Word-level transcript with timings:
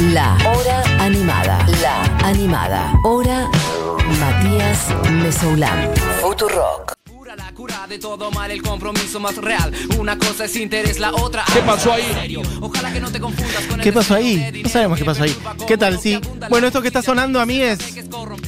La 0.00 0.36
Hora 0.44 0.82
Animada. 1.00 1.66
La 1.80 2.02
Animada. 2.26 2.92
Hora 3.02 3.50
Matías 4.20 4.88
Mesoulán. 5.10 5.90
Futurock. 6.20 6.94
La 7.36 7.52
cura 7.52 7.86
de 7.86 7.98
todo 7.98 8.30
mal, 8.30 8.50
el 8.50 8.62
compromiso 8.62 9.20
más 9.20 9.36
real. 9.36 9.72
Una 9.98 10.18
cosa 10.18 10.44
es 10.46 10.56
interés, 10.56 10.98
la 10.98 11.14
otra. 11.14 11.44
¿Qué 11.52 11.60
pasó 11.60 11.92
ahí? 11.92 12.36
Ojalá 12.60 12.92
que 12.92 13.00
no 13.00 13.10
te 13.10 13.20
confundas 13.20 13.64
con 13.64 13.78
el 13.78 13.84
¿Qué 13.84 13.92
pasó 13.92 14.14
ahí? 14.14 14.62
No 14.62 14.68
sabemos 14.68 14.98
qué 14.98 15.04
pasó 15.04 15.22
ahí. 15.22 15.36
¿Qué 15.66 15.76
tal? 15.76 15.98
Sí. 15.98 16.18
Bueno, 16.48 16.66
esto 16.66 16.80
que 16.80 16.88
está 16.88 17.02
sonando 17.02 17.40
a 17.40 17.46
mí 17.46 17.60
es. 17.60 17.78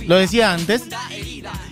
Lo 0.07 0.17
decía 0.17 0.53
antes. 0.53 0.83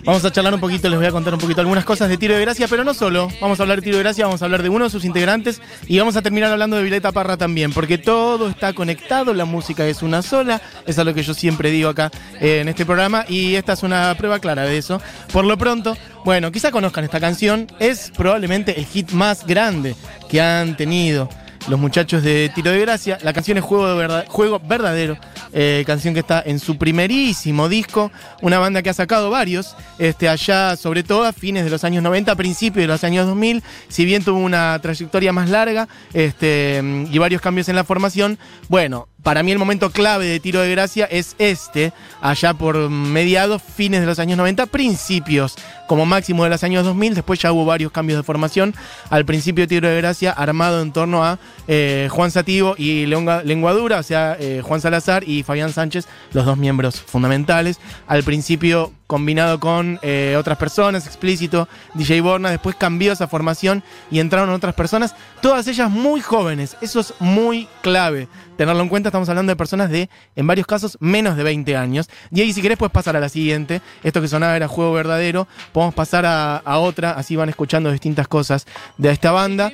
Vamos 0.07 0.23
a 0.23 0.31
charlar 0.31 0.53
un 0.53 0.61
poquito, 0.61 0.87
les 0.87 0.97
voy 0.97 1.05
a 1.05 1.11
contar 1.11 1.33
un 1.33 1.39
poquito 1.39 1.59
algunas 1.59 1.83
cosas 1.83 2.07
de 2.07 2.17
Tiro 2.17 2.33
de 2.33 2.39
Gracia, 2.39 2.69
pero 2.69 2.85
no 2.85 2.93
solo. 2.93 3.27
Vamos 3.41 3.59
a 3.59 3.63
hablar 3.63 3.79
de 3.79 3.81
Tiro 3.83 3.97
de 3.97 4.03
Gracia, 4.03 4.25
vamos 4.25 4.41
a 4.41 4.45
hablar 4.45 4.63
de 4.63 4.69
uno 4.69 4.85
de 4.85 4.89
sus 4.89 5.03
integrantes 5.03 5.61
y 5.85 5.99
vamos 5.99 6.15
a 6.15 6.21
terminar 6.21 6.49
hablando 6.49 6.77
de 6.77 6.83
Violeta 6.83 7.11
Parra 7.11 7.35
también, 7.35 7.73
porque 7.73 7.97
todo 7.97 8.47
está 8.47 8.71
conectado, 8.71 9.33
la 9.33 9.43
música 9.43 9.85
es 9.85 10.01
una 10.01 10.21
sola, 10.21 10.61
eso 10.85 11.01
es 11.01 11.05
lo 11.05 11.13
que 11.13 11.23
yo 11.23 11.33
siempre 11.33 11.71
digo 11.71 11.89
acá 11.89 12.09
eh, 12.39 12.59
en 12.61 12.69
este 12.69 12.85
programa 12.85 13.25
y 13.27 13.55
esta 13.55 13.73
es 13.73 13.83
una 13.83 14.15
prueba 14.17 14.39
clara 14.39 14.61
de 14.63 14.77
eso. 14.77 15.01
Por 15.33 15.43
lo 15.43 15.57
pronto, 15.57 15.97
bueno, 16.23 16.53
quizá 16.53 16.71
conozcan 16.71 17.03
esta 17.03 17.19
canción, 17.19 17.67
es 17.79 18.09
probablemente 18.15 18.79
el 18.79 18.85
hit 18.85 19.11
más 19.11 19.45
grande 19.45 19.93
que 20.29 20.39
han 20.39 20.77
tenido 20.77 21.27
los 21.67 21.77
muchachos 21.77 22.23
de 22.23 22.49
Tiro 22.55 22.71
de 22.71 22.79
Gracia. 22.79 23.17
La 23.23 23.33
canción 23.33 23.57
es 23.57 23.63
Juego, 23.65 23.89
de 23.89 23.95
Verda- 24.07 24.25
Juego 24.29 24.61
Verdadero, 24.65 25.17
eh, 25.59 25.83
canción 25.87 26.13
que 26.13 26.19
está 26.19 26.43
en 26.45 26.59
su 26.59 26.77
primerísimo 26.77 27.67
disco, 27.67 28.11
una 28.43 28.59
banda 28.59 28.83
que 28.83 28.91
ha 28.91 28.93
sacado 28.93 29.31
varios, 29.31 29.75
este, 29.97 30.29
allá 30.29 30.75
sobre 30.75 31.01
todo 31.01 31.23
a 31.25 31.33
fines 31.33 31.63
de 31.63 31.71
los 31.71 31.83
años 31.83 32.03
90, 32.03 32.35
principios 32.35 32.83
de 32.83 32.87
los 32.87 33.03
años 33.03 33.25
2000, 33.25 33.63
si 33.87 34.05
bien 34.05 34.23
tuvo 34.23 34.37
una 34.37 34.77
trayectoria 34.83 35.33
más 35.33 35.49
larga 35.49 35.87
este, 36.13 36.83
y 37.09 37.17
varios 37.17 37.41
cambios 37.41 37.69
en 37.69 37.75
la 37.75 37.83
formación, 37.83 38.37
bueno, 38.69 39.07
para 39.27 39.43
mí 39.43 39.51
el 39.51 39.59
momento 39.59 39.89
clave 39.89 40.25
de 40.25 40.39
Tiro 40.39 40.61
de 40.61 40.71
Gracia 40.71 41.03
es 41.11 41.35
este, 41.37 41.91
allá 42.21 42.53
por 42.53 42.77
mediados, 42.89 43.61
fines 43.61 43.99
de 43.99 44.05
los 44.05 44.19
años 44.19 44.37
90, 44.37 44.67
principios 44.67 45.55
como 45.85 46.05
máximo 46.05 46.45
de 46.45 46.49
los 46.49 46.63
años 46.63 46.85
2000, 46.85 47.13
después 47.15 47.37
ya 47.37 47.51
hubo 47.51 47.65
varios 47.65 47.91
cambios 47.91 48.17
de 48.19 48.23
formación, 48.23 48.73
al 49.09 49.25
principio 49.25 49.67
Tiro 49.67 49.89
de 49.89 49.97
Gracia 49.97 50.31
armado 50.31 50.81
en 50.81 50.93
torno 50.93 51.25
a 51.25 51.39
eh, 51.67 52.07
Juan 52.09 52.31
Sativo 52.31 52.75
y 52.77 53.05
Leonga- 53.05 53.43
Lenguadura, 53.43 53.99
o 53.99 54.03
sea, 54.03 54.37
eh, 54.39 54.61
Juan 54.63 54.79
Salazar 54.79 55.25
y 55.27 55.43
Fabián 55.43 55.73
Sánchez, 55.73 56.07
los 56.31 56.45
dos 56.45 56.57
miembros 56.57 57.01
fundamentales, 57.01 57.81
al 58.07 58.23
principio 58.23 58.93
combinado 59.07 59.59
con 59.59 59.99
eh, 60.01 60.35
otras 60.37 60.57
personas, 60.57 61.07
explícito, 61.07 61.67
DJ 61.93 62.21
Borna, 62.21 62.51
después 62.51 62.75
cambió 62.75 63.13
esa 63.13 63.27
formación 63.27 63.83
y 64.11 64.19
entraron 64.19 64.49
otras 64.49 64.75
personas, 64.75 65.15
todas 65.41 65.67
ellas 65.67 65.89
muy 65.89 66.21
jóvenes, 66.21 66.77
eso 66.81 66.99
es 66.99 67.13
muy 67.19 67.67
clave, 67.81 68.27
tenerlo 68.57 68.83
en 68.83 68.89
cuenta, 68.89 69.09
estamos 69.09 69.29
hablando 69.29 69.51
de 69.51 69.55
personas 69.55 69.89
de, 69.89 70.09
en 70.35 70.45
varios 70.45 70.67
casos, 70.67 70.97
menos 70.99 71.37
de 71.37 71.43
20 71.43 71.75
años, 71.77 72.09
y 72.31 72.41
ahí 72.41 72.51
si 72.53 72.61
querés 72.61 72.77
puedes 72.77 72.91
pasar 72.91 73.15
a 73.15 73.19
la 73.21 73.29
siguiente, 73.29 73.81
esto 74.03 74.21
que 74.21 74.27
sonaba 74.27 74.55
era 74.55 74.67
Juego 74.67 74.93
Verdadero, 74.93 75.47
podemos 75.71 75.95
pasar 75.95 76.25
a, 76.25 76.57
a 76.57 76.77
otra, 76.79 77.11
así 77.11 77.35
van 77.35 77.49
escuchando 77.49 77.91
distintas 77.91 78.27
cosas 78.27 78.67
de 78.97 79.09
esta 79.09 79.31
banda, 79.31 79.71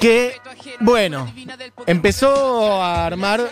que, 0.00 0.40
bueno, 0.80 1.32
empezó 1.86 2.82
a 2.82 3.06
armar 3.06 3.42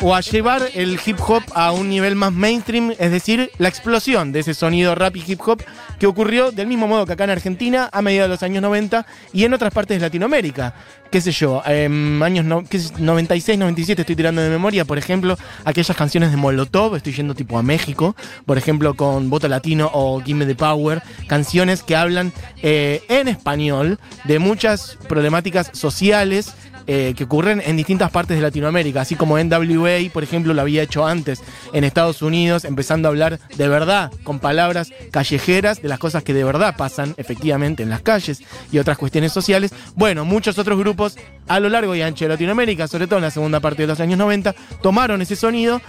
o 0.00 0.14
a 0.14 0.20
llevar 0.20 0.62
el 0.74 0.98
hip 1.04 1.18
hop 1.26 1.42
a 1.54 1.72
un 1.72 1.88
nivel 1.88 2.16
más 2.16 2.32
mainstream, 2.32 2.92
es 2.98 3.10
decir, 3.10 3.50
la 3.58 3.68
explosión 3.68 4.32
de 4.32 4.40
ese 4.40 4.54
sonido 4.54 4.94
rap 4.94 5.16
y 5.16 5.24
hip 5.26 5.40
hop 5.46 5.62
que 5.98 6.06
ocurrió 6.06 6.52
del 6.52 6.66
mismo 6.66 6.86
modo 6.86 7.06
que 7.06 7.12
acá 7.12 7.24
en 7.24 7.30
Argentina 7.30 7.88
a 7.92 8.02
mediados 8.02 8.28
de 8.28 8.34
los 8.34 8.42
años 8.42 8.62
90 8.62 9.06
y 9.32 9.44
en 9.44 9.54
otras 9.54 9.72
partes 9.72 9.98
de 9.98 10.06
Latinoamérica. 10.06 10.74
Qué 11.10 11.20
sé 11.20 11.30
yo, 11.30 11.62
en 11.64 12.20
años 12.22 12.64
qué 12.68 12.80
sé, 12.80 12.92
96, 12.98 13.58
97 13.58 14.02
estoy 14.02 14.16
tirando 14.16 14.42
de 14.42 14.50
memoria, 14.50 14.84
por 14.84 14.98
ejemplo, 14.98 15.38
aquellas 15.64 15.96
canciones 15.96 16.32
de 16.32 16.36
Molotov, 16.36 16.96
estoy 16.96 17.12
yendo 17.12 17.34
tipo 17.34 17.56
a 17.56 17.62
México, 17.62 18.16
por 18.46 18.58
ejemplo 18.58 18.94
con 18.94 19.30
Voto 19.30 19.46
Latino 19.46 19.90
o 19.92 20.20
Gimme 20.20 20.44
the 20.44 20.56
Power, 20.56 21.02
canciones 21.28 21.84
que 21.84 21.94
hablan 21.94 22.32
eh, 22.62 23.02
en 23.08 23.28
español 23.28 24.00
de 24.24 24.40
muchas 24.40 24.98
problemáticas 25.08 25.70
sociales 25.72 26.54
eh, 26.86 27.14
que 27.16 27.24
ocurren 27.24 27.62
en 27.64 27.76
distintas 27.76 28.10
partes 28.10 28.36
de 28.36 28.42
Latinoamérica, 28.42 29.00
así 29.00 29.16
como 29.16 29.38
NWA, 29.38 30.10
por 30.12 30.22
ejemplo, 30.22 30.54
lo 30.54 30.60
había 30.60 30.82
hecho 30.82 31.06
antes 31.06 31.42
en 31.72 31.84
Estados 31.84 32.22
Unidos, 32.22 32.64
empezando 32.64 33.08
a 33.08 33.10
hablar 33.10 33.38
de 33.56 33.68
verdad, 33.68 34.12
con 34.22 34.38
palabras 34.38 34.92
callejeras, 35.10 35.82
de 35.82 35.88
las 35.88 35.98
cosas 35.98 36.22
que 36.22 36.34
de 36.34 36.44
verdad 36.44 36.76
pasan 36.76 37.14
efectivamente 37.16 37.82
en 37.82 37.90
las 37.90 38.02
calles 38.02 38.42
y 38.70 38.78
otras 38.78 38.98
cuestiones 38.98 39.32
sociales. 39.32 39.72
Bueno, 39.94 40.24
muchos 40.24 40.58
otros 40.58 40.78
grupos 40.78 41.16
a 41.48 41.60
lo 41.60 41.68
largo 41.68 41.94
y 41.94 42.02
ancho 42.02 42.24
de 42.24 42.30
Latinoamérica, 42.30 42.88
sobre 42.88 43.06
todo 43.06 43.18
en 43.18 43.24
la 43.24 43.30
segunda 43.30 43.60
parte 43.60 43.82
de 43.82 43.88
los 43.88 44.00
años 44.00 44.18
90, 44.18 44.54
tomaron 44.82 45.22
ese 45.22 45.36
sonido 45.36 45.80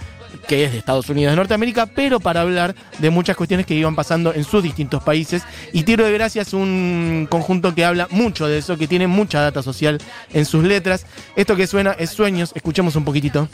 que 0.46 0.64
es 0.64 0.72
de 0.72 0.78
Estados 0.78 1.08
Unidos 1.08 1.32
de 1.32 1.36
Norteamérica, 1.36 1.86
pero 1.86 2.20
para 2.20 2.42
hablar 2.42 2.74
de 2.98 3.10
muchas 3.10 3.36
cuestiones 3.36 3.66
que 3.66 3.74
iban 3.74 3.96
pasando 3.96 4.34
en 4.34 4.44
sus 4.44 4.62
distintos 4.62 5.02
países. 5.02 5.42
Y 5.72 5.82
Tiro 5.82 6.04
de 6.04 6.12
Gracia 6.12 6.42
es 6.42 6.52
un 6.52 7.26
conjunto 7.30 7.74
que 7.74 7.84
habla 7.84 8.08
mucho 8.10 8.46
de 8.46 8.58
eso, 8.58 8.76
que 8.76 8.86
tiene 8.88 9.06
mucha 9.06 9.40
data 9.40 9.62
social 9.62 9.98
en 10.32 10.44
sus 10.44 10.64
letras. 10.64 11.06
Esto 11.34 11.56
que 11.56 11.66
suena 11.66 11.92
es 11.98 12.10
Sueños, 12.10 12.52
escuchemos 12.54 12.96
un 12.96 13.04
poquitito. 13.04 13.48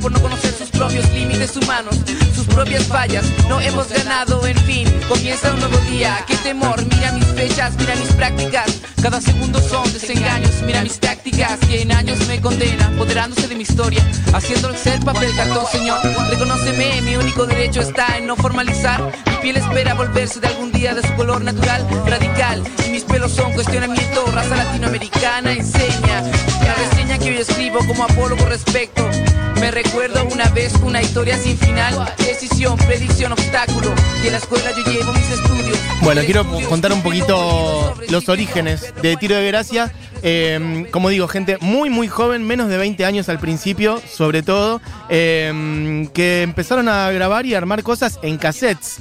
Por 0.00 0.10
no 0.10 0.22
conocer 0.22 0.50
sus 0.54 0.70
propios 0.70 1.06
límites 1.12 1.54
humanos, 1.56 1.98
sus 2.34 2.46
propias 2.46 2.84
fallas. 2.84 3.24
No 3.50 3.60
hemos 3.60 3.86
ganado, 3.90 4.46
en 4.46 4.56
fin, 4.58 4.88
comienza 5.08 5.52
un 5.52 5.60
nuevo 5.60 5.76
día. 5.90 6.24
Qué 6.26 6.36
temor, 6.36 6.82
mira 6.86 7.12
mis 7.12 7.26
fechas, 7.26 7.74
mira 7.76 7.94
mis 7.96 8.12
prácticas. 8.12 8.80
Cada 9.02 9.20
segundo 9.20 9.60
son 9.60 9.92
desengaños, 9.92 10.62
mira 10.64 10.80
mis 10.82 11.00
tácticas. 11.00 11.58
Que 11.66 11.82
en 11.82 11.90
años 11.90 12.24
me 12.28 12.40
condena, 12.40 12.86
apoderándose 12.86 13.48
de 13.48 13.56
mi 13.56 13.62
historia, 13.62 14.00
haciendo 14.32 14.72
ser 14.76 15.00
papel 15.00 15.34
cartón, 15.34 15.66
señor. 15.72 15.98
Reconóceme, 16.30 17.02
mi 17.02 17.16
único 17.16 17.44
derecho 17.44 17.80
está 17.80 18.16
en 18.16 18.28
no 18.28 18.36
formalizar. 18.36 19.12
Mi 19.26 19.36
piel 19.42 19.56
espera 19.56 19.94
volverse 19.94 20.38
de 20.38 20.46
algún 20.46 20.70
día 20.70 20.94
de 20.94 21.02
su 21.02 21.12
color 21.14 21.42
natural, 21.42 21.84
radical. 22.06 22.62
Y 22.86 22.90
mis 22.90 23.02
pelos 23.02 23.32
son 23.32 23.52
cuestionamiento, 23.54 24.24
raza 24.26 24.54
latinoamericana 24.54 25.52
enseña. 25.52 26.11
Como 27.92 28.04
Apolo 28.04 28.36
con 28.36 28.48
respecto. 28.48 29.06
Me 29.60 29.70
recuerdo 29.70 30.24
una 30.24 30.48
vez 30.50 30.72
una 30.82 31.02
historia 31.02 31.36
sin 31.36 31.58
final, 31.58 32.12
decisión, 32.16 32.76
predicción, 32.78 33.32
obstáculo. 33.32 33.94
Y 34.22 34.26
en 34.26 34.32
la 34.32 34.38
escuela 34.38 34.70
yo 34.70 34.90
llevo 34.90 35.12
mis 35.12 35.30
estudios. 35.30 35.78
Bueno, 36.00 36.22
quiero 36.24 36.44
contar 36.68 36.92
un 36.92 37.02
poquito 37.02 37.94
los 38.08 38.28
orígenes 38.28 38.94
de 39.02 39.16
Tiro 39.16 39.36
de 39.36 39.46
Gracia. 39.46 39.92
Eh, 40.22 40.86
como 40.90 41.10
digo, 41.10 41.28
gente 41.28 41.58
muy, 41.60 41.90
muy 41.90 42.08
joven, 42.08 42.46
menos 42.46 42.68
de 42.68 42.78
20 42.78 43.04
años 43.04 43.28
al 43.28 43.38
principio, 43.38 44.00
sobre 44.08 44.42
todo, 44.42 44.80
eh, 45.08 46.08
que 46.14 46.42
empezaron 46.42 46.88
a 46.88 47.10
grabar 47.10 47.44
y 47.44 47.54
armar 47.54 47.82
cosas 47.82 48.18
en 48.22 48.38
cassettes. 48.38 49.00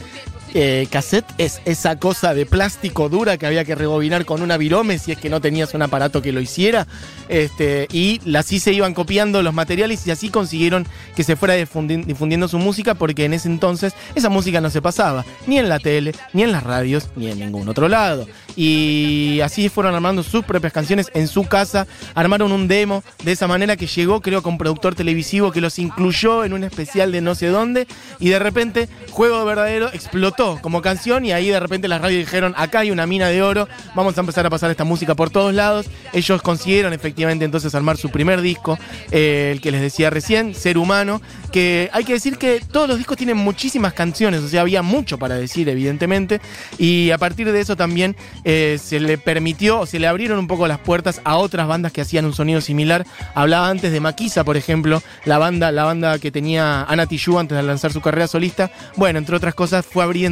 Eh, 0.54 0.88
cassette 0.92 1.26
es 1.38 1.62
esa 1.64 1.98
cosa 1.98 2.34
de 2.34 2.46
plástico 2.46 3.08
dura 3.08 3.38
que 3.38 3.46
había 3.46 3.64
que 3.64 3.74
rebobinar 3.74 4.26
con 4.26 4.42
una 4.42 4.58
virome 4.58 5.00
si 5.00 5.14
es 5.14 5.18
que 5.18 5.30
no 5.30 5.40
tenías 5.40 5.74
un 5.74 5.82
aparato 5.82 6.22
que 6.22 6.34
lo 6.34 6.42
hiciera. 6.42 6.88
Este, 7.30 7.88
y 7.92 8.20
así 8.36 8.60
se 8.60 8.74
iban 8.74 8.94
copiando 8.94 9.42
los 9.44 9.54
materiales 9.54 10.06
y 10.06 10.12
así 10.12 10.28
consiguieron 10.30 10.86
que 11.16 11.24
se 11.24 11.38
fuera 11.38 11.56
difundi- 11.56 12.04
difundiendo 12.04 12.50
su 12.50 12.58
música 12.60 12.96
porque 12.96 13.24
en 13.24 13.34
ese 13.34 13.48
entonces 13.48 13.94
esa 14.14 14.28
música 14.30 14.60
no 14.60 14.70
se 14.70 14.82
pasaba 14.82 15.24
ni 15.48 15.58
en 15.58 15.70
la 15.70 15.80
tele, 15.80 16.12
ni 16.34 16.44
en 16.44 16.52
las 16.52 16.64
radios, 16.64 17.08
ni 17.16 17.32
en 17.32 17.40
ningún 17.40 17.70
otro 17.70 17.88
lado. 17.88 18.28
Y 18.58 19.40
así 19.42 19.70
fueron 19.70 19.96
armando 19.96 20.24
sus 20.24 20.44
propias 20.44 20.74
canciones 20.74 21.08
en 21.14 21.30
su 21.30 21.46
casa, 21.46 21.88
armaron 22.14 22.52
un 22.52 22.68
demo 22.68 23.04
de 23.24 23.32
esa 23.32 23.48
manera 23.48 23.78
que 23.78 23.88
llegó 23.88 24.22
creo 24.22 24.44
con 24.44 24.58
productor 24.58 24.96
televisivo 24.96 25.54
que 25.54 25.62
los 25.62 25.80
incluyó 25.80 26.44
en 26.44 26.52
un 26.52 26.66
especial 26.66 27.14
de 27.14 27.22
no 27.22 27.36
sé 27.36 27.48
dónde 27.48 27.88
y 28.20 28.28
de 28.30 28.40
repente 28.40 28.90
Juego 29.12 29.46
Verdadero 29.46 29.88
explotó 29.94 30.41
como 30.62 30.82
canción 30.82 31.26
y 31.26 31.32
ahí 31.32 31.50
de 31.50 31.60
repente 31.60 31.88
las 31.88 32.02
radios 32.02 32.20
dijeron 32.20 32.54
acá 32.58 32.80
hay 32.80 32.92
una 32.92 33.06
mina 33.06 33.28
de 33.28 33.44
oro, 33.44 33.68
vamos 33.96 34.18
a 34.18 34.22
empezar 34.22 34.46
a 34.46 34.50
pasar 34.50 34.72
esta 34.72 34.84
música 34.84 35.16
por 35.16 35.30
todos 35.30 35.54
lados. 35.54 35.88
Ellos 36.14 36.42
consiguieron 36.42 36.94
efectivamente 36.94 37.46
entonces 37.46 37.76
armar 37.76 37.98
su 37.98 38.10
primer 38.10 38.42
disco, 38.42 38.78
eh, 39.12 39.52
el 39.54 39.62
que 39.62 39.72
les 39.72 39.82
decía 39.82 40.10
recién, 40.10 40.56
Ser 40.56 40.78
Humano, 40.78 41.22
que 41.52 41.90
hay 41.94 42.04
que 42.04 42.14
decir 42.14 42.38
que 42.38 42.62
todos 42.72 42.88
los 42.88 42.98
discos 42.98 43.18
tienen 43.18 43.38
muchísimas 43.38 43.94
canciones, 43.94 44.42
o 44.42 44.48
sea, 44.48 44.62
había 44.62 44.82
mucho 44.82 45.18
para 45.18 45.36
decir 45.36 45.70
evidentemente 45.70 46.42
y 46.78 47.12
a 47.12 47.18
partir 47.18 47.52
de 47.52 47.60
eso 47.60 47.76
también 47.76 48.16
eh, 48.44 48.80
se 48.82 49.00
le 49.00 49.18
permitió 49.18 49.82
o 49.82 49.86
se 49.86 50.00
le 50.00 50.08
abrieron 50.08 50.40
un 50.40 50.48
poco 50.48 50.68
las 50.68 50.80
puertas 50.80 51.22
a 51.24 51.38
otras 51.38 51.68
bandas 51.68 51.92
que 51.92 52.02
hacían 52.02 52.26
un 52.26 52.34
sonido 52.34 52.62
similar. 52.62 53.06
Hablaba 53.36 53.70
antes 53.70 53.92
de 53.92 54.00
Maquisa, 54.00 54.44
por 54.44 54.58
ejemplo, 54.58 55.04
la 55.26 55.38
banda, 55.38 55.72
la 55.72 55.84
banda 55.84 56.20
que 56.20 56.32
tenía 56.32 56.84
Ana 56.84 57.06
Tijoux 57.06 57.40
antes 57.40 57.56
de 57.56 57.64
lanzar 57.64 57.94
su 57.94 58.02
carrera 58.02 58.28
solista. 58.28 58.72
Bueno, 58.96 59.20
entre 59.20 59.36
otras 59.36 59.56
cosas, 59.56 59.86
fue 59.86 60.04
abriendo, 60.04 60.31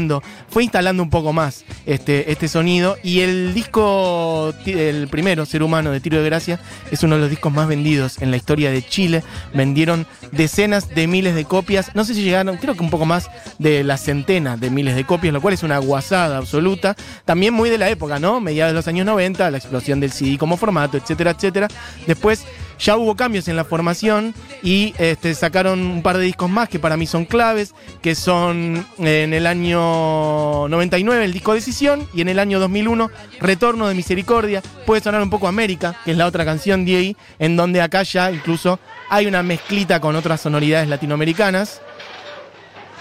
fue 0.49 0.63
instalando 0.63 1.03
un 1.03 1.09
poco 1.09 1.33
más 1.33 1.65
este, 1.85 2.31
este 2.31 2.47
sonido. 2.47 2.97
Y 3.03 3.21
el 3.21 3.53
disco, 3.53 4.53
el 4.65 5.07
primero, 5.07 5.45
Ser 5.45 5.63
Humano, 5.63 5.91
de 5.91 5.99
Tiro 5.99 6.17
de 6.17 6.25
Gracia, 6.25 6.59
es 6.91 7.03
uno 7.03 7.15
de 7.15 7.21
los 7.21 7.29
discos 7.29 7.51
más 7.51 7.67
vendidos 7.67 8.21
en 8.21 8.31
la 8.31 8.37
historia 8.37 8.71
de 8.71 8.81
Chile. 8.81 9.23
Vendieron 9.53 10.05
decenas 10.31 10.89
de 10.89 11.07
miles 11.07 11.35
de 11.35 11.45
copias. 11.45 11.95
No 11.95 12.05
sé 12.05 12.13
si 12.13 12.23
llegaron, 12.23 12.57
creo 12.57 12.75
que 12.75 12.83
un 12.83 12.89
poco 12.89 13.05
más 13.05 13.29
de 13.57 13.83
la 13.83 13.97
centena 13.97 14.57
de 14.57 14.69
miles 14.69 14.95
de 14.95 15.05
copias, 15.05 15.33
lo 15.33 15.41
cual 15.41 15.53
es 15.53 15.63
una 15.63 15.77
guasada 15.79 16.37
absoluta. 16.37 16.95
También 17.25 17.53
muy 17.53 17.69
de 17.69 17.77
la 17.77 17.89
época, 17.89 18.19
¿no? 18.19 18.39
Mediados 18.39 18.71
de 18.71 18.75
los 18.75 18.87
años 18.87 19.05
90, 19.05 19.51
la 19.51 19.57
explosión 19.57 19.99
del 19.99 20.11
CD 20.11 20.37
como 20.37 20.57
formato, 20.57 20.97
etcétera, 20.97 21.31
etcétera. 21.31 21.67
Después 22.07 22.45
Ya 22.79 22.95
hubo 22.95 23.15
cambios 23.15 23.47
en 23.47 23.55
la 23.55 23.65
formación 23.65 24.33
y 24.63 24.93
este, 24.97 25.35
sacaron 25.35 25.79
un 25.79 26.01
par 26.01 26.17
de 26.17 26.23
discos 26.23 26.49
más 26.49 26.69
que 26.69 26.79
para 26.79 26.95
mí 26.95 27.05
son 27.05 27.25
claves, 27.25 27.75
que 28.01 28.15
son 28.15 28.85
en 28.97 29.33
el 29.33 29.45
año 29.47 30.67
99 30.69 31.25
el 31.25 31.33
disco 31.33 31.53
Decisión 31.53 32.07
y 32.13 32.21
en 32.21 32.29
el 32.29 32.39
año 32.39 32.59
2001 32.59 33.11
Retorno 33.41 33.87
de 33.87 33.95
Misericordia. 33.95 34.61
Puede 34.85 35.01
sonar 35.01 35.21
un 35.21 35.29
poco 35.29 35.47
América, 35.47 35.95
que 36.05 36.11
es 36.11 36.17
la 36.17 36.25
otra 36.25 36.45
canción 36.45 36.85
de 36.85 37.15
en 37.37 37.55
donde 37.55 37.81
acá 37.81 38.03
ya 38.03 38.31
incluso 38.31 38.79
hay 39.09 39.25
una 39.25 39.43
mezclita 39.43 39.99
con 39.99 40.15
otras 40.15 40.41
sonoridades 40.41 40.87
latinoamericanas. 40.87 41.81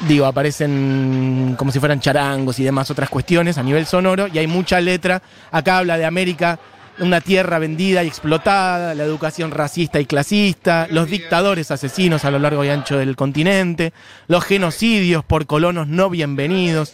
Digo, 0.07 0.27
aparecen 0.27 1.57
como 1.59 1.73
si 1.73 1.81
fueran 1.81 2.01
charangos 2.01 2.59
y 2.61 2.65
demás 2.65 2.91
otras 2.91 3.09
cuestiones 3.09 3.59
a 3.59 3.63
nivel 3.63 3.85
sonoro 3.87 4.29
y 4.29 4.39
hay 4.39 4.47
mucha 4.47 4.81
letra. 4.81 5.23
Acá 5.51 5.79
habla 5.79 5.99
de 5.99 6.05
América, 6.05 6.59
una 7.01 7.21
tierra 7.21 7.59
vendida 7.59 8.05
y 8.05 8.09
explotada, 8.09 8.95
la 8.95 9.05
educación 9.05 9.51
racista 9.51 10.01
y 10.01 10.07
clasista, 10.07 10.87
los 10.91 11.09
dictadores 11.09 11.71
asesinos 11.71 12.25
a 12.25 12.31
lo 12.31 12.39
largo 12.39 12.65
y 12.65 12.69
ancho 12.69 12.99
del 12.99 13.17
continente, 13.17 13.93
los 14.27 14.45
genocidios 14.45 15.25
por 15.25 15.47
colonos 15.47 15.89
no 15.89 16.11
bienvenidos, 16.11 16.93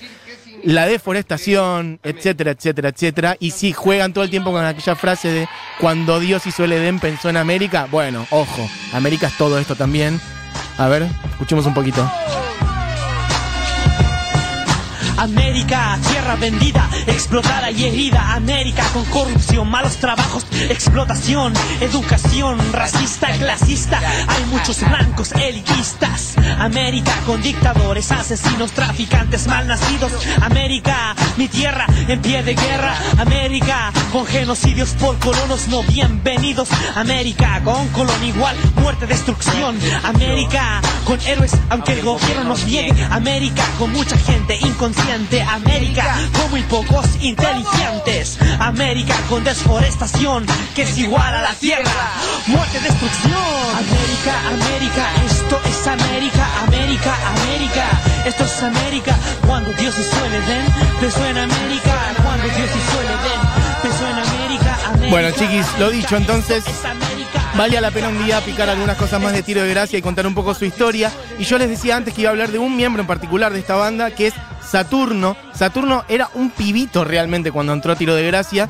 la 0.64 0.86
deforestación, 0.86 2.00
etcétera, 2.02 2.52
etcétera, 2.52 2.88
etcétera. 2.88 3.36
Y 3.38 3.50
si 3.50 3.72
juegan 3.72 4.12
todo 4.12 4.24
el 4.24 4.30
tiempo 4.30 4.52
con 4.52 4.64
aquella 4.64 4.96
frase 4.96 5.28
de 5.28 5.48
cuando 5.80 6.20
Dios 6.20 6.46
hizo 6.46 6.64
el 6.64 6.72
Edén 6.72 7.00
pensó 7.00 7.28
en 7.28 7.36
América, 7.36 7.86
bueno, 7.90 8.26
ojo, 8.30 8.68
América 8.92 9.28
es 9.28 9.36
todo 9.36 9.58
esto 9.58 9.76
también. 9.76 10.20
A 10.78 10.88
ver, 10.88 11.06
escuchemos 11.32 11.66
un 11.66 11.74
poquito. 11.74 12.10
América, 15.24 15.98
tierra 16.06 16.36
vendida, 16.36 16.86
explotada 17.06 17.70
y 17.70 17.84
herida. 17.84 18.34
América 18.34 18.84
con 18.92 19.06
corrupción, 19.06 19.70
malos 19.70 19.96
trabajos, 19.96 20.46
explotación, 20.68 21.54
educación 21.80 22.58
racista, 22.72 23.28
clasista. 23.38 24.00
Hay 24.28 24.44
muchos 24.50 24.80
blancos 24.80 25.32
elitistas. 25.32 26.34
América 26.58 27.14
con 27.24 27.40
dictadores, 27.40 28.12
asesinos, 28.12 28.72
traficantes, 28.72 29.46
malnacidos. 29.46 30.12
América, 30.42 31.16
mi 31.38 31.48
tierra 31.48 31.86
en 32.06 32.20
pie 32.20 32.42
de 32.42 32.54
guerra. 32.54 32.94
América 33.16 33.92
con 34.12 34.26
genocidios 34.26 34.90
por 34.90 35.18
colonos 35.20 35.68
no 35.68 35.84
bienvenidos. 35.84 36.68
América 36.96 37.62
con 37.64 37.88
colon 37.88 38.24
igual, 38.24 38.56
muerte, 38.76 39.06
destrucción. 39.06 39.78
América 40.02 40.82
con 41.06 41.18
héroes, 41.22 41.52
aunque 41.70 41.94
el 41.94 42.02
gobierno 42.02 42.44
nos 42.44 42.66
niegue. 42.66 42.92
América 43.10 43.64
con 43.78 43.90
mucha 43.90 44.18
gente 44.18 44.58
inconsciente. 44.60 45.13
América 45.14 46.16
con 46.32 46.50
muy 46.50 46.62
pocos 46.62 47.06
inteligentes. 47.20 48.36
América 48.58 49.14
con 49.28 49.44
desforestación 49.44 50.44
que 50.74 50.82
es 50.82 50.98
igual 50.98 51.32
a 51.34 51.40
la 51.40 51.54
tierra. 51.54 52.10
Muerte, 52.46 52.80
destrucción. 52.80 53.32
América, 53.78 54.34
América, 54.48 55.06
esto 55.24 55.60
es 55.68 55.86
América, 55.86 56.48
América, 56.66 57.14
América. 57.28 57.84
Esto 58.24 58.44
es 58.44 58.62
América. 58.64 59.16
Cuando 59.46 59.72
Dios 59.74 59.94
hizo 59.96 60.24
el 60.24 60.34
Edén, 60.34 60.66
pensó 60.98 61.24
en 61.26 61.38
América. 61.38 61.94
Cuando 62.20 62.44
Dios 62.48 62.70
hizo 62.70 63.00
el 63.00 63.06
Edén, 63.06 63.40
pensó 63.82 64.08
en 64.08 64.18
América. 64.18 64.78
América 64.88 65.10
Bueno, 65.10 65.30
chiquis, 65.30 65.66
lo 65.78 65.90
dicho, 65.90 66.16
entonces. 66.16 66.64
Valía 67.56 67.80
la 67.80 67.92
pena 67.92 68.08
un 68.08 68.24
día 68.24 68.40
picar 68.40 68.68
algunas 68.68 68.96
cosas 68.96 69.22
más 69.22 69.32
de 69.32 69.44
tiro 69.44 69.62
de 69.62 69.70
gracia 69.70 69.96
y 69.96 70.02
contar 70.02 70.26
un 70.26 70.34
poco 70.34 70.54
su 70.54 70.64
historia. 70.64 71.12
Y 71.38 71.44
yo 71.44 71.56
les 71.56 71.68
decía 71.68 71.96
antes 71.96 72.12
que 72.12 72.22
iba 72.22 72.30
a 72.30 72.32
hablar 72.32 72.50
de 72.50 72.58
un 72.58 72.76
miembro 72.76 73.00
en 73.00 73.06
particular 73.06 73.52
de 73.52 73.60
esta 73.60 73.76
banda, 73.76 74.10
que 74.10 74.26
es 74.26 74.34
Saturno. 74.60 75.36
Saturno 75.54 76.04
era 76.08 76.28
un 76.34 76.50
pibito 76.50 77.04
realmente 77.04 77.52
cuando 77.52 77.72
entró 77.72 77.92
a 77.92 77.96
tiro 77.96 78.16
de 78.16 78.26
gracia. 78.26 78.68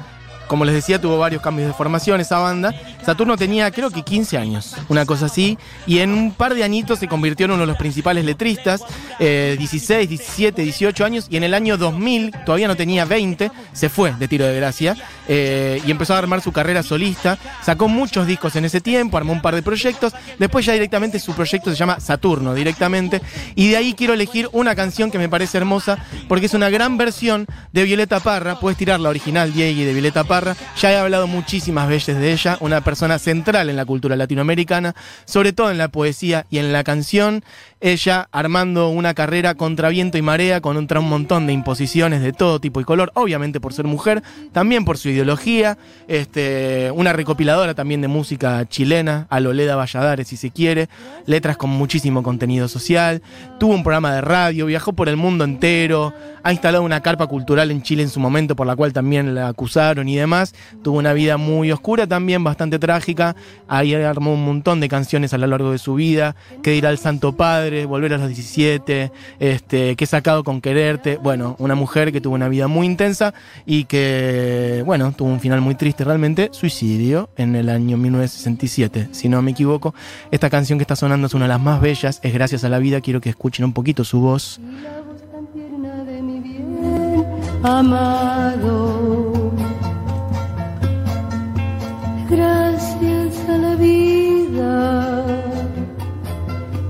Como 0.49 0.67
les 0.67 0.75
decía, 0.75 1.01
tuvo 1.01 1.19
varios 1.19 1.41
cambios 1.41 1.69
de 1.69 1.75
formación 1.75 2.21
esa 2.21 2.39
banda. 2.41 2.75
Saturno 3.05 3.37
tenía 3.37 3.71
creo 3.71 3.91
que 3.91 4.03
15 4.03 4.39
años, 4.39 4.75
una 4.89 5.05
cosa 5.05 5.27
así. 5.27 5.59
Y 5.87 5.99
en 5.99 6.11
un 6.13 6.33
par 6.33 6.55
de 6.55 6.65
añitos 6.65 6.99
se 6.99 7.09
convirtió 7.09 7.45
en 7.47 7.53
uno 7.53 7.61
de 7.63 7.67
los 7.67 7.77
principales 7.77 8.25
letristas. 8.25 8.83
eh, 9.19 9.57
16, 9.59 10.09
17, 10.09 10.63
18 10.63 11.05
años. 11.05 11.27
Y 11.29 11.37
en 11.37 11.45
el 11.45 11.55
año 11.55 11.77
2000, 11.77 12.33
todavía 12.47 12.67
no 12.69 12.77
tenía 12.77 13.05
20, 13.05 13.51
se 13.73 13.89
fue 13.89 14.13
de 14.15 14.29
tiro 14.29 14.47
de 14.47 14.57
gracia. 14.57 14.97
eh, 15.29 15.81
y 15.87 15.91
empezó 15.91 16.15
a 16.15 16.19
armar 16.19 16.41
su 16.41 16.53
carrera 16.53 16.83
solista. 16.83 17.39
Sacó 17.63 17.89
muchos 17.89 18.27
discos 18.27 18.57
en 18.57 18.65
ese 18.65 18.81
tiempo, 18.81 19.17
armó 19.17 19.33
un 19.33 19.43
par 19.43 19.55
de 19.55 19.63
proyectos. 19.63 20.13
Después 20.39 20.65
ya 20.67 20.73
directamente 20.73 21.19
su 21.19 21.33
proyecto 21.35 21.71
se 21.71 21.77
llama 21.77 22.01
Saturno, 22.01 22.55
directamente. 22.55 23.21
Y 23.55 23.69
de 23.71 23.77
ahí 23.77 23.95
quiero 23.95 24.15
elegir 24.15 24.49
una 24.53 24.75
canción 24.75 25.11
que 25.11 25.19
me 25.19 25.29
parece 25.29 25.59
hermosa, 25.59 25.99
porque 26.29 26.47
es 26.47 26.55
una 26.55 26.71
gran 26.71 26.97
versión 26.97 27.47
de 27.73 27.85
Violeta 27.85 28.21
Parra. 28.21 28.61
Puedes 28.61 28.79
tirar 28.79 29.01
la 29.01 29.09
original 29.09 29.53
Diegui 29.53 29.85
de 29.85 29.93
Violeta 29.93 30.25
Parra. 30.25 30.57
Ya 30.81 30.93
he 30.93 30.97
hablado 30.97 31.27
muchísimas 31.27 31.89
veces 31.89 32.19
de 32.19 32.33
ella, 32.33 32.57
una 32.61 32.81
persona 32.81 32.94
central 33.19 33.71
en 33.71 33.77
la 33.77 33.85
cultura 33.85 34.17
latinoamericana, 34.17 34.95
sobre 35.25 35.53
todo 35.53 35.71
en 35.71 35.79
la 35.79 35.89
poesía 35.89 36.47
y 36.51 36.59
en 36.59 36.73
la 36.73 36.85
canción. 36.85 37.45
Ella 37.87 38.31
armando 38.33 38.89
una 38.89 39.13
carrera 39.13 39.57
contra 39.57 39.91
viento 39.91 40.17
y 40.17 40.23
marea, 40.23 40.63
contra 40.63 41.01
un 41.01 41.09
montón 41.11 41.47
de 41.47 41.53
imposiciones 41.53 42.23
de 42.23 42.33
todo 42.33 42.59
tipo 42.59 42.81
y 42.81 42.85
color, 42.85 43.13
obviamente 43.13 43.61
por 43.61 43.75
ser 43.75 43.85
mujer, 43.85 44.23
también 44.53 44.87
por 44.87 44.97
su 44.97 45.11
ideología, 45.11 45.77
este, 46.09 46.91
una 46.95 47.13
recopiladora 47.13 47.75
también 47.75 48.01
de 48.01 48.09
música 48.09 48.67
chilena, 48.67 49.27
a 49.29 49.39
Loleda 49.39 49.77
Valladares 49.77 50.29
si 50.29 50.39
se 50.39 50.51
quiere, 50.51 50.89
letras 51.27 51.59
con 51.59 51.69
muchísimo 51.69 52.23
contenido 52.23 52.69
social, 52.69 53.21
tuvo 53.61 53.75
un 53.75 53.83
programa 53.83 54.15
de 54.15 54.23
radio, 54.23 54.65
viajó 54.65 54.95
por 54.95 55.11
el 55.11 55.19
mundo 55.19 55.45
entero, 55.45 56.15
ha 56.43 56.53
instalado 56.53 56.85
una 56.85 57.03
carpa 57.03 57.27
cultural 57.27 57.71
en 57.71 57.83
Chile 57.83 58.03
en 58.03 58.09
su 58.09 58.19
momento 58.19 58.57
por 58.57 58.67
la 58.67 58.77
cual 58.77 58.95
también 58.95 59.35
la 59.35 59.49
acusaron 59.49 60.09
y 60.09 60.17
demás, 60.17 60.55
tuvo 60.83 60.97
una 60.97 61.13
vida 61.13 61.37
muy 61.37 61.71
oscura 61.71 62.07
también, 62.07 62.45
bastante 62.45 62.79
trágica, 62.79 63.37
ahí 63.69 63.93
armó 63.93 64.33
un 64.33 64.47
montón 64.47 64.81
de 64.81 64.89
canciones 64.89 65.35
a 65.35 65.39
lo 65.39 65.47
largo 65.49 65.71
de 65.71 65.77
su 65.77 65.97
vida, 65.97 66.35
que 66.63 66.71
dirá 66.71 66.89
el 66.89 66.97
Santo 66.97 67.37
Padre, 67.37 67.74
Volver 67.85 68.15
a 68.15 68.19
los 68.19 68.29
17, 68.29 69.11
este, 69.41 69.97
que 69.97 70.05
he 70.05 70.07
sacado 70.07 70.45
con 70.45 70.61
quererte, 70.61 71.17
bueno, 71.17 71.57
una 71.59 71.75
mujer 71.75 72.13
que 72.13 72.21
tuvo 72.21 72.35
una 72.35 72.49
vida 72.49 72.69
muy 72.69 72.87
intensa 72.87 73.35
y 73.67 73.85
que, 73.85 74.83
bueno, 74.87 75.13
tuvo 75.13 75.29
un 75.29 75.41
final 75.41 75.61
muy 75.61 75.75
triste 75.75 76.05
realmente, 76.05 76.49
suicidio 76.53 77.29
en 77.37 77.57
el 77.57 77.69
año 77.69 77.97
1967, 77.97 79.09
si 79.13 79.29
no 79.29 79.43
me 79.43 79.51
equivoco. 79.51 79.95
Esta 80.31 80.49
canción 80.49 80.79
que 80.79 80.85
está 80.85 80.97
sonando 80.97 81.27
es 81.27 81.35
una 81.35 81.47
de 81.47 81.51
las 81.51 81.61
más 81.61 81.81
bellas, 81.81 82.21
es 82.23 82.33
Gracias 82.33 82.65
a 82.65 82.69
la 82.69 82.79
Vida, 82.79 83.01
quiero 83.01 83.21
que 83.21 83.31
escuchen 83.31 83.65
un 83.65 83.73
poquito 83.73 84.05
su 84.05 84.21
voz. 84.21 84.61
La 84.83 85.01
voz 85.01 85.23
tan 85.31 85.47
tierna 85.49 86.05
de 86.05 86.23
mi 86.23 86.41
bien 86.41 87.27
amado. 87.63 89.04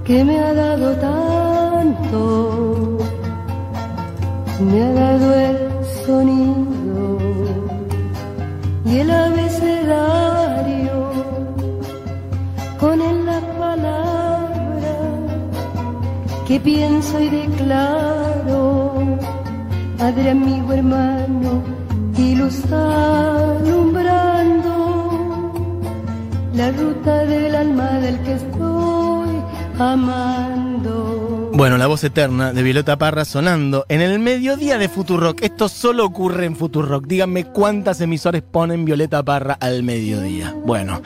Que 0.05 0.23
me 0.23 0.39
ha 0.39 0.53
dado 0.53 0.95
tanto, 0.97 2.99
me 4.61 4.83
ha 4.83 4.93
dado 4.93 5.35
el 5.35 5.57
sonido 6.05 7.19
y 8.85 8.99
el 8.99 9.11
abecedario 9.11 11.11
con 12.79 13.01
él 13.01 13.25
la 13.25 13.41
palabra 13.59 14.95
que 16.47 16.61
pienso 16.61 17.19
y 17.19 17.31
declaro, 17.31 18.93
Padre, 19.97 20.33
amigo, 20.33 20.75
hermano, 20.75 21.63
y 22.19 22.35
luz 22.35 22.63
alumbrando 22.71 24.71
la 26.53 26.71
ruta 26.73 27.25
del 27.25 27.55
alma 27.55 28.01
del 28.01 28.21
que 28.21 28.35
estoy 28.35 29.14
amando. 29.79 31.51
Bueno, 31.55 31.79
la 31.79 31.87
voz 31.87 32.03
eterna 32.03 32.53
de 32.53 32.63
Violeta 32.65 32.99
Parra 32.99 33.25
sonando 33.25 33.87
en 33.89 34.01
el 34.01 34.19
mediodía 34.19 34.77
de 34.77 34.89
Futurock. 34.89 35.41
Esto 35.43 35.69
solo 35.69 36.05
ocurre 36.05 36.47
en 36.47 36.57
Futurock. 36.57 37.07
Díganme 37.07 37.45
cuántas 37.45 38.01
emisoras 38.01 38.43
ponen 38.43 38.85
Violeta 38.85 39.23
Parra 39.23 39.55
al 39.61 39.85
mediodía. 39.85 40.53
Bueno, 40.67 41.01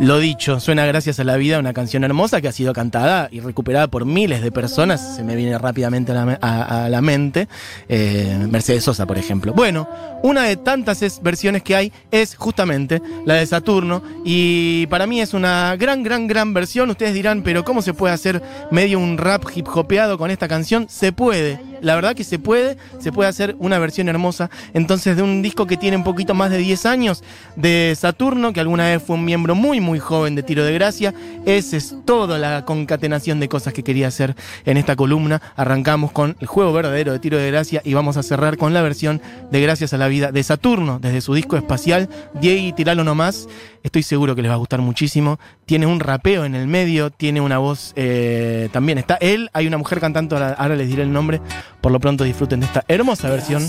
lo 0.00 0.20
dicho, 0.20 0.60
suena 0.60 0.86
Gracias 0.86 1.18
a 1.18 1.24
la 1.24 1.36
Vida, 1.36 1.58
una 1.58 1.72
canción 1.72 2.04
hermosa 2.04 2.40
que 2.40 2.46
ha 2.46 2.52
sido 2.52 2.72
cantada 2.72 3.28
y 3.32 3.40
recuperada 3.40 3.88
por 3.88 4.04
miles 4.04 4.42
de 4.42 4.52
personas. 4.52 5.16
Se 5.16 5.24
me 5.24 5.34
viene 5.34 5.58
rápidamente 5.58 6.12
a 6.12 6.88
la, 6.88 7.00
mente. 7.00 7.48
eh, 7.88 8.46
Mercedes 8.48 8.84
Sosa, 8.84 9.06
por 9.06 9.18
ejemplo. 9.18 9.52
Bueno, 9.54 9.88
una 10.22 10.44
de 10.44 10.56
tantas 10.56 11.02
es- 11.02 11.20
versiones 11.20 11.64
que 11.64 11.74
hay 11.74 11.92
es 12.12 12.36
justamente 12.36 13.02
la 13.26 13.34
de 13.34 13.46
Saturno. 13.46 14.02
Y 14.24 14.86
para 14.86 15.06
mí 15.08 15.20
es 15.20 15.34
una 15.34 15.74
gran, 15.76 16.04
gran, 16.04 16.28
gran 16.28 16.54
versión. 16.54 16.90
Ustedes 16.90 17.12
dirán, 17.14 17.42
pero 17.42 17.64
¿cómo 17.64 17.82
se 17.82 17.92
puede 17.92 18.14
hacer 18.14 18.40
medio 18.70 19.00
un 19.00 19.18
rap 19.18 19.44
hip 19.52 19.66
hopeado 19.74 20.16
con 20.16 20.30
esta 20.30 20.46
canción? 20.46 20.86
Se 20.88 21.10
puede. 21.12 21.60
La 21.80 21.94
verdad 21.94 22.14
que 22.16 22.24
se 22.24 22.38
puede, 22.40 22.76
se 22.98 23.12
puede 23.12 23.28
hacer 23.28 23.54
una 23.60 23.78
versión 23.78 24.08
hermosa. 24.08 24.50
Entonces, 24.74 25.16
de 25.16 25.22
un 25.22 25.42
disco 25.42 25.66
que 25.66 25.76
tiene 25.76 25.96
un 25.96 26.02
poquito 26.04 26.34
más 26.34 26.50
de 26.50 26.58
10 26.58 26.86
años, 26.86 27.22
de 27.56 27.94
Saturno, 27.96 28.52
que 28.52 28.60
alguna 28.60 28.86
vez 28.86 29.00
fue 29.02 29.14
un 29.16 29.24
miembro 29.24 29.54
muy, 29.54 29.80
muy 29.80 29.87
muy 29.88 29.98
joven 29.98 30.34
de 30.34 30.42
Tiro 30.42 30.64
de 30.64 30.74
Gracia. 30.74 31.14
Esa 31.46 31.78
es 31.78 31.96
toda 32.04 32.36
la 32.36 32.66
concatenación 32.66 33.40
de 33.40 33.48
cosas 33.48 33.72
que 33.72 33.82
quería 33.82 34.08
hacer 34.08 34.36
en 34.66 34.76
esta 34.76 34.96
columna. 34.96 35.40
Arrancamos 35.56 36.12
con 36.12 36.36
el 36.40 36.46
juego 36.46 36.74
verdadero 36.74 37.12
de 37.12 37.18
Tiro 37.18 37.38
de 37.38 37.50
Gracia 37.50 37.80
y 37.84 37.94
vamos 37.94 38.18
a 38.18 38.22
cerrar 38.22 38.58
con 38.58 38.74
la 38.74 38.82
versión 38.82 39.22
de 39.50 39.62
Gracias 39.62 39.94
a 39.94 39.96
la 39.96 40.08
Vida 40.08 40.30
de 40.30 40.42
Saturno, 40.42 40.98
desde 41.00 41.22
su 41.22 41.32
disco 41.32 41.56
espacial. 41.56 42.10
Diego, 42.38 42.74
tiralo 42.74 43.02
nomás. 43.02 43.48
Estoy 43.82 44.02
seguro 44.02 44.36
que 44.36 44.42
les 44.42 44.50
va 44.50 44.56
a 44.56 44.58
gustar 44.58 44.82
muchísimo. 44.82 45.38
Tiene 45.64 45.86
un 45.86 46.00
rapeo 46.00 46.44
en 46.44 46.54
el 46.54 46.66
medio, 46.66 47.08
tiene 47.08 47.40
una 47.40 47.56
voz 47.56 47.94
eh, 47.96 48.68
también. 48.70 48.98
Está 48.98 49.14
él, 49.22 49.48
hay 49.54 49.66
una 49.66 49.78
mujer 49.78 50.00
cantando, 50.00 50.36
ahora, 50.36 50.76
les 50.76 50.88
diré 50.88 51.02
el 51.02 51.12
nombre. 51.12 51.40
Por 51.80 51.92
lo 51.92 51.98
pronto 51.98 52.24
disfruten 52.24 52.60
de 52.60 52.66
esta 52.66 52.84
hermosa 52.88 53.30
versión 53.30 53.66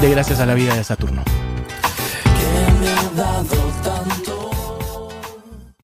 de 0.00 0.10
Gracias 0.10 0.38
a 0.38 0.44
la 0.44 0.52
Vida 0.52 0.74
de 0.74 0.84
Saturno. 0.84 1.24